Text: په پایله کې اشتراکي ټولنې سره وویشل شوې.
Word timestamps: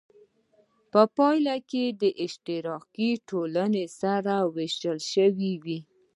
په 0.91 1.01
پایله 1.15 1.55
کې 1.69 1.85
اشتراکي 2.25 3.09
ټولنې 3.29 3.85
سره 4.01 4.33
وویشل 4.47 4.97
شوې. 5.11 5.79